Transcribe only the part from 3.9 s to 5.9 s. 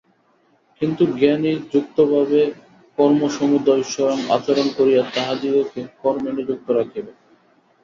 স্বয়ং আচরণ করিয়া তাহাদিগকে